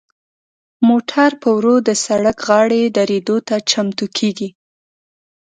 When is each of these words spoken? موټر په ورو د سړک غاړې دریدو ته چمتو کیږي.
موټر 0.87 1.31
په 1.41 1.49
ورو 1.57 1.75
د 1.87 1.89
سړک 2.05 2.37
غاړې 2.47 2.81
دریدو 2.97 3.37
ته 3.47 3.55
چمتو 3.69 4.05
کیږي. 4.17 4.49